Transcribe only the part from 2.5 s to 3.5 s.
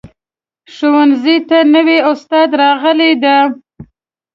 راغلی ده